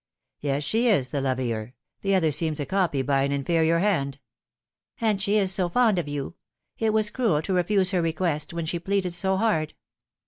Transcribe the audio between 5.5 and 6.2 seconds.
so fond of